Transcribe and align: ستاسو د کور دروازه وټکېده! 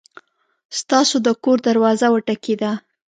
ستاسو 0.79 1.15
د 1.25 1.27
کور 1.43 1.57
دروازه 1.67 2.07
وټکېده! 2.11 2.71